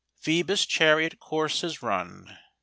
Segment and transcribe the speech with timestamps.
[0.19, 2.35] Phoebus' chariot course is run